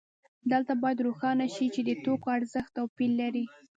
[0.51, 3.45] دلته باید روښانه شي چې د توکو ارزښت توپیر لري